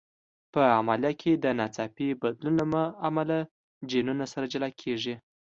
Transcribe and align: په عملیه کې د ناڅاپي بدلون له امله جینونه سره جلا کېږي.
په 0.53 0.61
عملیه 0.77 1.11
کې 1.21 1.31
د 1.35 1.45
ناڅاپي 1.59 2.07
بدلون 2.21 2.55
له 2.75 2.83
امله 3.07 3.37
جینونه 3.89 4.25
سره 4.33 4.45
جلا 4.53 4.69
کېږي. 4.81 5.15